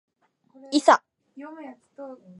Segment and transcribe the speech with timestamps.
[0.71, 1.03] いさ